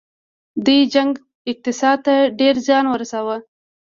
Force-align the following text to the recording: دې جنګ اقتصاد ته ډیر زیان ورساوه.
دې 0.65 0.77
جنګ 0.93 1.11
اقتصاد 1.51 1.97
ته 2.05 2.15
ډیر 2.39 2.55
زیان 2.65 2.85
ورساوه. 2.89 3.37